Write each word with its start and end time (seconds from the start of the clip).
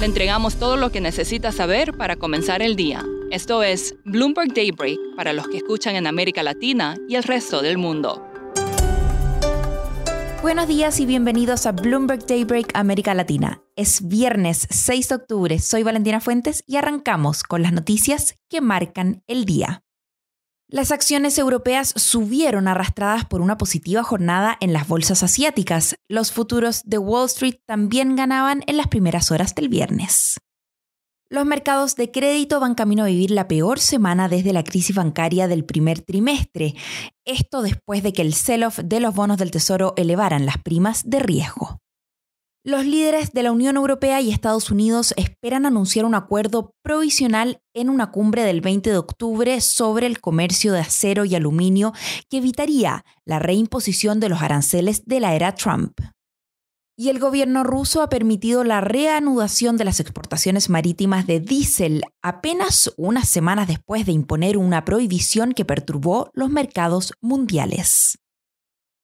Le 0.00 0.06
entregamos 0.06 0.56
todo 0.56 0.76
lo 0.76 0.90
que 0.90 1.00
necesita 1.00 1.52
saber 1.52 1.96
para 1.96 2.16
comenzar 2.16 2.62
el 2.62 2.74
día. 2.74 3.04
Esto 3.30 3.62
es 3.62 3.94
Bloomberg 4.04 4.52
Daybreak 4.52 4.98
para 5.16 5.32
los 5.32 5.46
que 5.48 5.58
escuchan 5.58 5.94
en 5.94 6.06
América 6.06 6.42
Latina 6.42 6.96
y 7.08 7.14
el 7.14 7.22
resto 7.22 7.62
del 7.62 7.78
mundo. 7.78 8.26
Buenos 10.42 10.68
días 10.68 11.00
y 11.00 11.06
bienvenidos 11.06 11.64
a 11.64 11.72
Bloomberg 11.72 12.26
Daybreak 12.26 12.72
América 12.74 13.14
Latina. 13.14 13.62
Es 13.76 14.06
viernes 14.06 14.66
6 14.68 15.08
de 15.08 15.14
octubre, 15.14 15.58
soy 15.58 15.84
Valentina 15.84 16.20
Fuentes 16.20 16.64
y 16.66 16.76
arrancamos 16.76 17.44
con 17.44 17.62
las 17.62 17.72
noticias 17.72 18.36
que 18.50 18.60
marcan 18.60 19.22
el 19.26 19.46
día. 19.46 19.83
Las 20.68 20.90
acciones 20.90 21.36
europeas 21.38 21.92
subieron 21.94 22.68
arrastradas 22.68 23.26
por 23.26 23.42
una 23.42 23.58
positiva 23.58 24.02
jornada 24.02 24.56
en 24.60 24.72
las 24.72 24.88
bolsas 24.88 25.22
asiáticas. 25.22 25.96
Los 26.08 26.32
futuros 26.32 26.82
de 26.84 26.98
Wall 26.98 27.26
Street 27.26 27.56
también 27.66 28.16
ganaban 28.16 28.62
en 28.66 28.78
las 28.78 28.88
primeras 28.88 29.30
horas 29.30 29.54
del 29.54 29.68
viernes. 29.68 30.38
Los 31.28 31.44
mercados 31.44 31.96
de 31.96 32.10
crédito 32.10 32.60
van 32.60 32.74
camino 32.74 33.02
a 33.04 33.08
vivir 33.08 33.30
la 33.30 33.48
peor 33.48 33.78
semana 33.78 34.28
desde 34.28 34.52
la 34.52 34.64
crisis 34.64 34.94
bancaria 34.96 35.48
del 35.48 35.64
primer 35.64 36.00
trimestre. 36.00 36.74
Esto 37.24 37.60
después 37.60 38.02
de 38.02 38.12
que 38.12 38.22
el 38.22 38.34
sell-off 38.34 38.78
de 38.78 39.00
los 39.00 39.14
bonos 39.14 39.38
del 39.38 39.50
Tesoro 39.50 39.94
elevaran 39.96 40.46
las 40.46 40.58
primas 40.58 41.02
de 41.04 41.18
riesgo. 41.18 41.83
Los 42.66 42.86
líderes 42.86 43.32
de 43.32 43.42
la 43.42 43.52
Unión 43.52 43.76
Europea 43.76 44.22
y 44.22 44.30
Estados 44.30 44.70
Unidos 44.70 45.12
esperan 45.18 45.66
anunciar 45.66 46.06
un 46.06 46.14
acuerdo 46.14 46.72
provisional 46.82 47.60
en 47.74 47.90
una 47.90 48.10
cumbre 48.10 48.42
del 48.42 48.62
20 48.62 48.88
de 48.88 48.96
octubre 48.96 49.60
sobre 49.60 50.06
el 50.06 50.18
comercio 50.22 50.72
de 50.72 50.80
acero 50.80 51.26
y 51.26 51.34
aluminio 51.34 51.92
que 52.30 52.38
evitaría 52.38 53.04
la 53.26 53.38
reimposición 53.38 54.18
de 54.18 54.30
los 54.30 54.40
aranceles 54.40 55.04
de 55.04 55.20
la 55.20 55.34
era 55.34 55.54
Trump. 55.54 56.00
Y 56.96 57.10
el 57.10 57.18
gobierno 57.18 57.64
ruso 57.64 58.00
ha 58.00 58.08
permitido 58.08 58.64
la 58.64 58.80
reanudación 58.80 59.76
de 59.76 59.84
las 59.84 60.00
exportaciones 60.00 60.70
marítimas 60.70 61.26
de 61.26 61.40
diésel 61.40 62.00
apenas 62.22 62.90
unas 62.96 63.28
semanas 63.28 63.68
después 63.68 64.06
de 64.06 64.12
imponer 64.12 64.56
una 64.56 64.86
prohibición 64.86 65.52
que 65.52 65.66
perturbó 65.66 66.30
los 66.32 66.48
mercados 66.48 67.12
mundiales. 67.20 68.23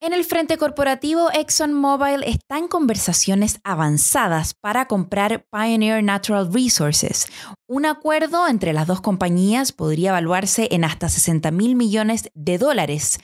En 0.00 0.12
el 0.12 0.24
frente 0.24 0.58
corporativo, 0.58 1.28
ExxonMobil 1.32 2.22
está 2.22 2.56
en 2.56 2.68
conversaciones 2.68 3.58
avanzadas 3.64 4.54
para 4.54 4.86
comprar 4.86 5.44
Pioneer 5.50 6.04
Natural 6.04 6.52
Resources. 6.52 7.26
Un 7.66 7.84
acuerdo 7.84 8.46
entre 8.46 8.72
las 8.72 8.86
dos 8.86 9.00
compañías 9.00 9.72
podría 9.72 10.10
evaluarse 10.10 10.68
en 10.70 10.84
hasta 10.84 11.08
60 11.08 11.50
mil 11.50 11.74
millones 11.74 12.30
de 12.34 12.58
dólares. 12.58 13.18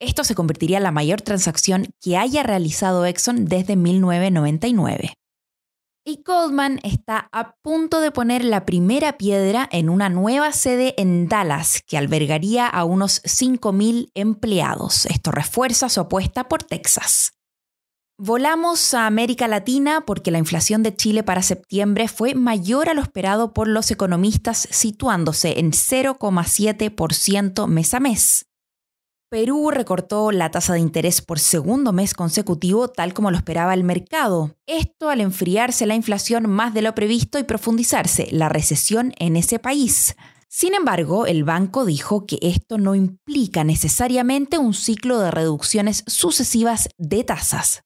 Esto 0.00 0.24
se 0.24 0.34
convertiría 0.34 0.78
en 0.78 0.82
la 0.82 0.90
mayor 0.90 1.22
transacción 1.22 1.86
que 2.02 2.16
haya 2.16 2.42
realizado 2.42 3.06
Exxon 3.06 3.44
desde 3.44 3.76
1999. 3.76 5.14
Y 6.08 6.22
Goldman 6.24 6.78
está 6.84 7.28
a 7.32 7.56
punto 7.62 8.00
de 8.00 8.12
poner 8.12 8.44
la 8.44 8.64
primera 8.64 9.18
piedra 9.18 9.68
en 9.72 9.90
una 9.90 10.08
nueva 10.08 10.52
sede 10.52 10.94
en 10.98 11.26
Dallas 11.26 11.82
que 11.84 11.98
albergaría 11.98 12.68
a 12.68 12.84
unos 12.84 13.20
5.000 13.24 14.12
empleados. 14.14 15.06
Esto 15.06 15.32
refuerza 15.32 15.88
su 15.88 15.98
apuesta 15.98 16.48
por 16.48 16.62
Texas. 16.62 17.32
Volamos 18.18 18.94
a 18.94 19.06
América 19.06 19.48
Latina 19.48 20.04
porque 20.06 20.30
la 20.30 20.38
inflación 20.38 20.84
de 20.84 20.94
Chile 20.94 21.24
para 21.24 21.42
septiembre 21.42 22.06
fue 22.06 22.36
mayor 22.36 22.88
a 22.88 22.94
lo 22.94 23.02
esperado 23.02 23.52
por 23.52 23.66
los 23.66 23.90
economistas, 23.90 24.68
situándose 24.70 25.58
en 25.58 25.72
0,7% 25.72 27.66
mes 27.66 27.94
a 27.94 27.98
mes. 27.98 28.46
Perú 29.28 29.72
recortó 29.72 30.30
la 30.30 30.52
tasa 30.52 30.74
de 30.74 30.78
interés 30.78 31.20
por 31.20 31.40
segundo 31.40 31.92
mes 31.92 32.14
consecutivo 32.14 32.86
tal 32.86 33.12
como 33.12 33.32
lo 33.32 33.36
esperaba 33.36 33.74
el 33.74 33.82
mercado. 33.82 34.54
Esto 34.66 35.10
al 35.10 35.20
enfriarse 35.20 35.84
la 35.84 35.96
inflación 35.96 36.48
más 36.48 36.72
de 36.74 36.82
lo 36.82 36.94
previsto 36.94 37.40
y 37.40 37.42
profundizarse 37.42 38.28
la 38.30 38.48
recesión 38.48 39.14
en 39.18 39.34
ese 39.34 39.58
país. 39.58 40.14
Sin 40.48 40.74
embargo, 40.74 41.26
el 41.26 41.42
banco 41.42 41.84
dijo 41.84 42.24
que 42.24 42.38
esto 42.40 42.78
no 42.78 42.94
implica 42.94 43.64
necesariamente 43.64 44.58
un 44.58 44.74
ciclo 44.74 45.18
de 45.18 45.32
reducciones 45.32 46.04
sucesivas 46.06 46.88
de 46.96 47.24
tasas. 47.24 47.82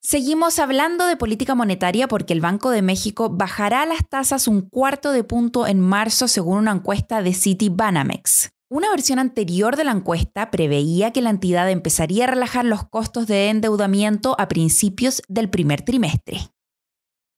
Seguimos 0.00 0.58
hablando 0.58 1.06
de 1.06 1.18
política 1.18 1.54
monetaria 1.54 2.08
porque 2.08 2.32
el 2.32 2.40
Banco 2.40 2.70
de 2.70 2.82
México 2.82 3.28
bajará 3.28 3.84
las 3.84 4.08
tasas 4.08 4.48
un 4.48 4.62
cuarto 4.62 5.12
de 5.12 5.24
punto 5.24 5.66
en 5.66 5.80
marzo 5.80 6.26
según 6.26 6.58
una 6.58 6.72
encuesta 6.72 7.22
de 7.22 7.34
Citibanamex. 7.34 8.53
Una 8.74 8.90
versión 8.90 9.20
anterior 9.20 9.76
de 9.76 9.84
la 9.84 9.92
encuesta 9.92 10.50
preveía 10.50 11.12
que 11.12 11.22
la 11.22 11.30
entidad 11.30 11.70
empezaría 11.70 12.24
a 12.24 12.26
relajar 12.26 12.64
los 12.64 12.88
costos 12.88 13.28
de 13.28 13.48
endeudamiento 13.48 14.34
a 14.36 14.48
principios 14.48 15.22
del 15.28 15.48
primer 15.48 15.82
trimestre. 15.82 16.48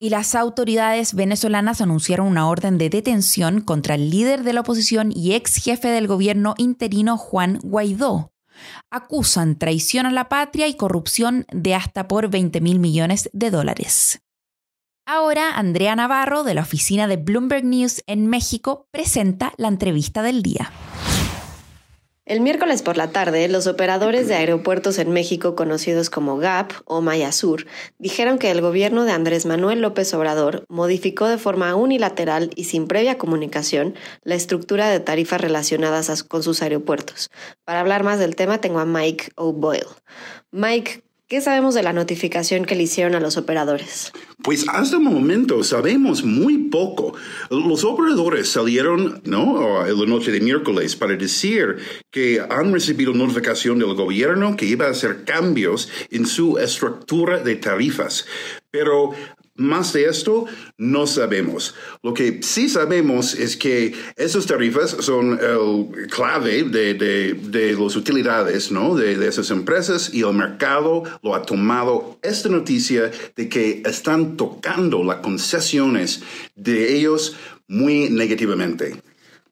Y 0.01 0.09
las 0.09 0.35
autoridades 0.35 1.13
venezolanas 1.13 1.83
anunciaron 1.83 2.27
una 2.27 2.49
orden 2.49 2.79
de 2.79 2.89
detención 2.89 3.61
contra 3.61 3.97
el 3.97 4.09
líder 4.09 4.45
de 4.45 4.55
la 4.55 4.63
oposición 4.63 5.13
y 5.15 5.35
ex 5.35 5.57
jefe 5.57 5.89
del 5.89 6.07
gobierno 6.07 6.55
interino 6.57 7.19
Juan 7.19 7.59
Guaidó. 7.63 8.33
Acusan 8.91 9.59
traición 9.59 10.07
a 10.07 10.13
la 10.13 10.31
patria 10.31 10.69
y 10.69 10.75
corrupción 10.75 11.45
de 11.53 11.75
hasta 11.75 12.09
por 12.09 12.31
20 12.31 12.63
mil 12.63 12.79
millones 12.79 13.29
de 13.35 13.51
dólares. 13.51 14.23
Ahora, 15.05 15.59
Andrea 15.59 15.95
Navarro, 15.97 16.45
de 16.45 16.55
la 16.55 16.63
oficina 16.63 17.07
de 17.07 17.19
Bloomberg 17.19 17.65
News 17.67 18.03
en 18.07 18.27
México, 18.27 18.89
presenta 18.91 19.53
la 19.59 19.69
entrevista 19.69 20.23
del 20.23 20.43
día. 20.43 20.73
El 22.27 22.41
miércoles 22.41 22.83
por 22.83 22.97
la 22.97 23.13
tarde, 23.13 23.47
los 23.47 23.69
operadores 23.69 24.27
de 24.27 24.35
aeropuertos 24.35 24.99
en 24.99 25.13
México, 25.13 25.55
conocidos 25.55 26.11
como 26.11 26.39
GAP 26.39 26.73
o 26.85 27.01
Mayasur, 27.01 27.67
dijeron 28.01 28.39
que 28.39 28.51
el 28.51 28.61
gobierno 28.61 29.05
de 29.05 29.13
Andrés 29.13 29.47
Manuel 29.47 29.81
López 29.81 30.13
Obrador 30.13 30.65
modificó 30.69 31.29
de 31.29 31.39
forma 31.39 31.77
unilateral 31.77 32.51
y 32.57 32.65
sin 32.65 32.89
previa 32.89 33.17
comunicación 33.17 33.95
la 34.25 34.35
estructura 34.35 34.89
de 34.89 34.99
tarifas 34.99 35.41
relacionadas 35.41 36.25
con 36.25 36.43
sus 36.43 36.63
aeropuertos. 36.63 37.31
Para 37.65 37.79
hablar 37.79 38.03
más 38.03 38.19
del 38.19 38.35
tema 38.35 38.61
tengo 38.61 38.81
a 38.81 38.87
Mike 38.87 39.31
O'Boyle. 39.37 39.87
Mike, 40.51 41.05
¿Qué 41.29 41.41
sabemos 41.41 41.75
de 41.75 41.83
la 41.83 41.93
notificación 41.93 42.65
que 42.67 42.77
le 42.77 42.85
hicieron 42.85 43.17
a 43.17 43.21
los 43.21 43.37
operadores? 43.37 44.13
Pues 44.45 44.65
hasta 44.69 44.95
el 44.95 45.03
momento 45.03 45.65
sabemos 45.65 46.23
muy 46.23 46.57
poco. 46.69 47.15
Los 47.51 47.83
operadores 47.83 48.49
salieron 48.49 49.23
¿no? 49.25 49.85
en 49.85 49.99
la 49.99 50.07
noche 50.07 50.31
de 50.31 50.39
miércoles 50.39 50.95
para 50.95 51.17
decir 51.17 51.79
que 52.13 52.41
han 52.49 52.73
recibido 52.73 53.13
notificación 53.13 53.81
del 53.81 53.95
gobierno 53.95 54.57
que 54.57 54.67
iba 54.67 54.87
a 54.87 54.91
hacer 54.91 55.25
cambios 55.25 55.89
en 56.13 56.27
su 56.27 56.59
estructura 56.59 57.41
de 57.41 57.57
tarifas. 57.57 58.25
Pero 58.71 59.11
más 59.57 59.93
de 59.93 60.07
esto 60.07 60.47
no 60.79 61.07
sabemos. 61.07 61.75
Lo 62.03 62.15
que 62.15 62.43
sí 62.43 62.69
sabemos 62.69 63.35
es 63.35 63.57
que 63.57 63.95
esas 64.17 64.47
tarifas 64.47 64.91
son 65.01 65.39
el 65.41 66.07
clave 66.09 66.65
de, 66.65 66.95
de, 66.95 67.73
las 67.73 67.97
utilidades 67.97 68.71
¿no? 68.71 68.95
de, 68.95 69.17
de, 69.17 69.29
esas 69.29 69.51
empresas 69.51 70.13
y 70.13 70.23
el 70.23 70.33
mercado 70.33 71.05
lo 71.23 71.35
ha 71.35 71.43
tomado 71.43 72.19
esta 72.23 72.49
noticia 72.49 73.11
de 73.35 73.49
que 73.49 73.83
están 73.85 74.37
tocando 74.37 75.03
las 75.05 75.19
concesiones 75.19 76.23
de 76.55 76.97
ellos 76.97 77.37
muy 77.69 78.11
negativamente. 78.11 78.97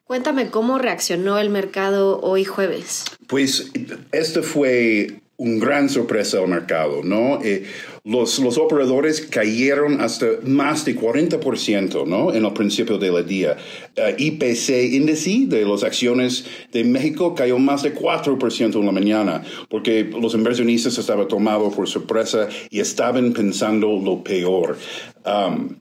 Cuéntame 0.04 0.50
cómo 0.50 0.78
reaccionó 0.78 1.38
el 1.38 1.48
mercado 1.48 2.20
hoy 2.20 2.44
jueves. 2.44 3.04
Pues 3.26 3.72
esto 4.12 4.42
fue 4.42 5.22
una 5.36 5.64
gran 5.64 5.88
sorpresa 5.88 6.38
al 6.38 6.48
mercado, 6.48 7.02
¿no? 7.02 7.40
Eh, 7.42 7.64
los, 8.04 8.38
los, 8.38 8.58
operadores 8.58 9.20
cayeron 9.22 10.00
hasta 10.00 10.26
más 10.44 10.84
de 10.84 10.96
40%, 10.96 12.06
¿no? 12.06 12.32
En 12.32 12.44
el 12.44 12.52
principio 12.52 12.98
del 12.98 13.26
día. 13.26 13.56
Uh, 13.96 14.14
IPC 14.16 14.92
índice 14.92 15.46
de 15.46 15.64
las 15.64 15.82
acciones 15.82 16.44
de 16.70 16.84
México 16.84 17.34
cayó 17.34 17.58
más 17.58 17.82
de 17.82 17.94
4% 17.94 18.74
en 18.78 18.86
la 18.86 18.92
mañana, 18.92 19.42
porque 19.68 20.04
los 20.04 20.34
inversionistas 20.34 20.98
estaban 20.98 21.26
tomados 21.28 21.74
por 21.74 21.88
sorpresa 21.88 22.48
y 22.70 22.80
estaban 22.80 23.32
pensando 23.32 23.88
lo 23.98 24.22
peor. 24.22 24.76
Um, 25.24 25.76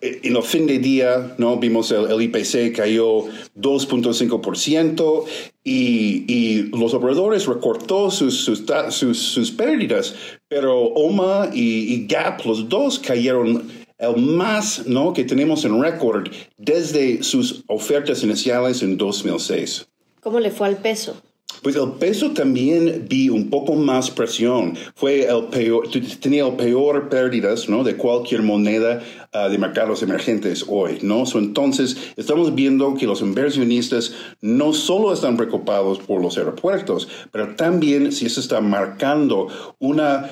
en 0.00 0.36
el 0.36 0.42
fin 0.42 0.66
de 0.66 0.78
día, 0.78 1.34
¿no? 1.38 1.56
Vimos 1.56 1.90
el, 1.90 2.10
el 2.10 2.22
IPC 2.22 2.74
cayó 2.74 3.24
2.5% 3.56 5.24
y, 5.68 6.70
los 6.72 6.94
operadores 6.94 7.46
recortó 7.46 8.10
sus, 8.10 8.44
sus, 8.44 9.50
pérdidas, 9.52 10.14
pero 10.48 10.78
OMA 10.78 11.50
y, 11.52 12.06
Gap, 12.06 12.44
los 12.44 12.68
dos 12.68 12.98
cayeron 12.98 13.68
el 13.98 14.16
más 14.16 14.86
¿no? 14.86 15.12
que 15.12 15.24
tenemos 15.24 15.64
en 15.64 15.82
récord 15.82 16.28
desde 16.56 17.22
sus 17.22 17.64
ofertas 17.66 18.22
iniciales 18.22 18.82
en 18.82 18.96
2006. 18.96 19.88
¿Cómo 20.20 20.40
le 20.40 20.50
fue 20.50 20.68
al 20.68 20.76
peso? 20.76 21.20
Pues 21.62 21.76
el 21.76 21.92
peso 21.92 22.30
también 22.32 23.06
vi 23.08 23.28
un 23.28 23.50
poco 23.50 23.74
más 23.74 24.10
presión. 24.10 24.76
Fue 24.94 25.24
el 25.24 25.44
peor, 25.44 25.88
tenía 26.20 26.46
el 26.46 26.54
peor 26.54 27.08
pérdidas, 27.08 27.68
¿no? 27.68 27.84
De 27.84 27.96
cualquier 27.96 28.42
moneda 28.42 29.02
ah, 29.32 29.48
de 29.48 29.58
mercados 29.58 30.02
emergentes 30.02 30.64
hoy, 30.68 30.98
¿no? 31.02 31.24
entonces, 31.34 31.96
estamos 32.16 32.54
viendo 32.54 32.94
que 32.94 33.06
los 33.06 33.20
inversionistas 33.20 34.12
no 34.40 34.72
solo 34.72 35.12
están 35.12 35.36
preocupados 35.36 35.98
por 35.98 36.20
los 36.20 36.38
aeropuertos, 36.38 37.08
pero 37.32 37.54
también 37.54 38.12
si 38.12 38.28
se 38.28 38.40
está 38.40 38.60
marcando 38.60 39.48
una, 39.78 40.30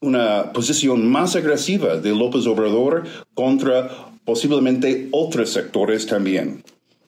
una 0.00 0.52
posición 0.52 1.08
más 1.08 1.36
agresiva 1.36 1.96
de 1.96 2.10
López 2.10 2.46
Obrador 2.46 3.04
contra 3.34 4.12
posiblemente 4.24 5.08
otros 5.10 5.50
sectores 5.50 6.06
también. 6.06 6.62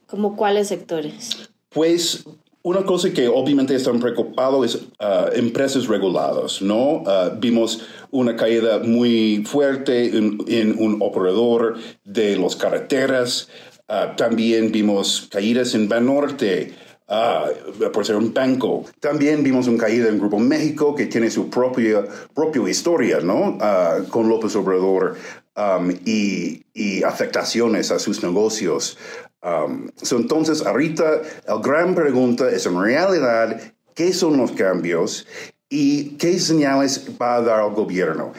¿Como 0.07 0.37
cuáles 0.37 0.69
sectores? 0.69 1.51
Pues 1.71 2.25
una 2.65 2.83
cosa 2.83 3.13
que 3.13 3.29
obviamente 3.29 3.75
están 3.75 4.01
preocupados 4.01 4.75
es 4.75 4.75
uh, 4.77 5.31
empresas 5.35 5.87
reguladas, 5.87 6.63
¿no? 6.63 7.03
Uh, 7.03 7.39
vimos 7.39 7.87
una 8.11 8.37
caída 8.37 8.79
muy 8.79 9.45
fuerte 9.47 10.07
en, 10.17 10.75
un 10.79 10.97
operador 11.01 11.77
de 12.05 12.37
las 12.39 12.57
carreteras. 12.57 13.49
Uh, 13.87 14.17
también 14.17 14.73
vimos 14.73 15.29
caídas 15.31 15.75
en 15.75 15.89
Banorte, 15.91 16.73
por 17.93 18.07
ser 18.07 18.17
un 18.17 18.33
banco. 18.33 18.87
También 18.99 19.43
vimos 19.43 19.69
una 19.69 19.77
caída 19.77 20.09
en 20.09 20.19
Grupo 20.19 20.39
México, 20.39 20.95
que 20.95 21.05
tiene 21.05 21.31
su 21.31 21.51
propia, 21.51 22.03
propia 22.35 22.67
historia, 22.69 23.21
¿no? 23.21 23.59
con 24.09 24.27
López 24.27 24.57
Obrador 24.57 25.15
y 26.07 27.03
afectaciones 27.05 27.91
a 27.91 27.99
sus 27.99 28.23
negocios. 28.23 28.97
Um, 29.45 29.91
entonces, 30.11 30.65
ahorita, 30.65 31.21
la 31.47 31.59
gran 31.59 31.95
pregunta 31.95 32.49
es 32.49 32.65
en 32.65 32.81
realidad, 32.81 33.61
¿qué 33.95 34.13
son 34.13 34.39
los 34.39 34.53
cambios 34.53 35.27
y 35.69 36.17
qué 36.17 36.39
señales 36.39 37.07
va 37.21 37.37
a 37.37 37.43
dar 37.43 37.69
el 37.69 37.75
gobierno? 37.75 38.33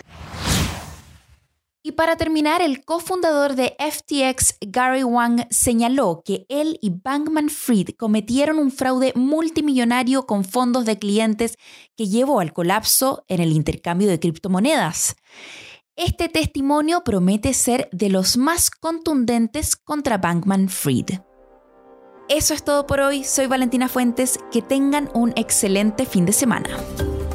Y 1.83 1.91
para 1.91 2.15
terminar, 2.15 2.63
el 2.63 2.83
cofundador 2.83 3.53
de 3.53 3.75
FTX, 3.77 4.55
Gary 4.61 5.03
Wang, 5.03 5.45
señaló 5.51 6.23
que 6.25 6.47
él 6.49 6.79
y 6.81 6.89
Bankman 6.89 7.49
Fried 7.49 7.89
cometieron 7.95 8.57
un 8.57 8.71
fraude 8.71 9.13
multimillonario 9.15 10.25
con 10.25 10.43
fondos 10.43 10.85
de 10.85 10.97
clientes 10.97 11.59
que 11.95 12.07
llevó 12.07 12.39
al 12.39 12.53
colapso 12.53 13.23
en 13.27 13.39
el 13.39 13.51
intercambio 13.51 14.07
de 14.07 14.19
criptomonedas. 14.19 15.15
Este 15.97 16.27
testimonio 16.27 17.05
promete 17.05 17.53
ser 17.53 17.87
de 17.93 18.09
los 18.09 18.35
más 18.35 18.69
contundentes 18.69 19.77
contra 19.77 20.17
Bankman 20.17 20.67
Fried. 20.67 21.21
Eso 22.27 22.53
es 22.53 22.65
todo 22.65 22.85
por 22.85 22.99
hoy. 22.99 23.23
Soy 23.23 23.47
Valentina 23.47 23.87
Fuentes. 23.87 24.37
Que 24.51 24.61
tengan 24.61 25.09
un 25.13 25.31
excelente 25.37 26.05
fin 26.05 26.25
de 26.25 26.33
semana. 26.33 26.67